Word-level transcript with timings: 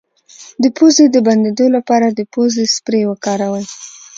د 0.61 0.63
پوزې 0.77 1.05
د 1.11 1.17
بندیدو 1.27 1.65
لپاره 1.75 2.07
د 2.11 2.19
پوزې 2.33 2.65
سپری 2.75 3.01
وکاروئ 3.07 3.65